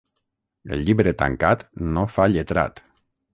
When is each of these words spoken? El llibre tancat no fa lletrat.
El 0.77 0.79
llibre 0.87 1.13
tancat 1.19 1.67
no 1.91 2.07
fa 2.17 2.27
lletrat. 2.33 2.83